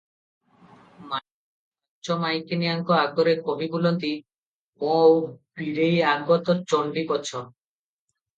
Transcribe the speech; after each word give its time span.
ମାଇଁ 1.09 1.23
ପାଞ୍ଚ 1.33 2.15
ମାଇକିନିଆଙ୍କ 2.23 2.95
ଆଗରେ 3.01 3.35
କହି 3.49 3.67
ବୁଲନ୍ତି, 3.75 4.11
"ମୋ 4.85 4.97
ବୀରେଇ 5.61 6.01
ଆଗ 6.15 6.41
ତ 6.49 6.57
ଚଣ୍ଡୀ 6.75 7.07
ପଛ। 7.15 7.45